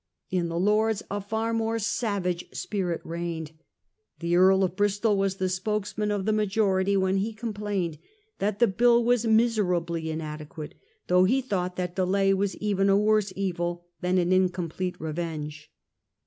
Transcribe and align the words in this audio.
In 0.31 0.49
the 0.49 0.57
Lords 0.57 1.03
a 1.11 1.21
far 1.21 1.53
more 1.53 1.77
savage 1.77 2.47
spirit 2.53 3.01
reigned. 3.03 3.51
The 4.17 4.35
Earl 4.35 4.63
of 4.63 4.75
Bristol 4.75 5.15
was 5.15 5.35
the 5.35 5.47
spokesman 5.47 6.09
of 6.09 6.25
the 6.25 6.33
majority, 6.33 6.97
when 6.97 7.17
he 7.17 7.33
complained 7.35 7.99
that 8.39 8.57
the 8.57 8.65
bill 8.65 9.03
was 9.05 9.27
miserably 9.27 10.05
inade 10.05 10.47
quate, 10.49 10.73
though 11.05 11.25
he 11.25 11.39
thought 11.39 11.75
that 11.75 11.95
delay 11.95 12.33
was 12.33 12.55
even 12.57 12.89
a 12.89 12.97
worse 12.97 13.31
evil 13.35 13.85
than 14.01 14.17
an 14.17 14.33
incomplete 14.33 14.95
revenge. 14.97 15.69